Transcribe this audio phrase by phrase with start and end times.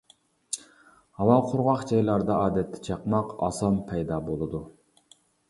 [1.19, 4.65] ھاۋا قۇرغاق جايلاردا ئادەتتە چاقماق ئاسان پەيدا بولىدۇ.